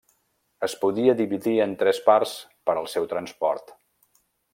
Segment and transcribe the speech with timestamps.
[0.67, 2.33] Es podia dividir en tres parts
[2.71, 3.71] per al seu transport.